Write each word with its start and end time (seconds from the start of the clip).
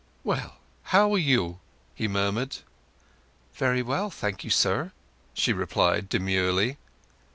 "Well, 0.23 0.55
how 0.81 1.13
are 1.13 1.17
you?" 1.19 1.59
he 1.93 2.07
murmured. 2.07 2.57
"Very 3.53 3.83
well, 3.83 4.09
thank 4.09 4.43
you, 4.43 4.49
sir," 4.49 4.93
she 5.35 5.53
replied 5.53 6.09
demurely. 6.09 6.79